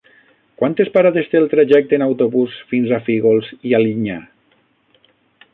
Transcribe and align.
Quantes 0.61 0.89
parades 0.95 1.29
té 1.33 1.39
el 1.41 1.45
trajecte 1.51 1.99
en 1.99 2.05
autobús 2.07 2.57
fins 2.73 2.97
a 2.97 3.01
Fígols 3.11 3.53
i 3.73 3.77
Alinyà? 3.81 4.21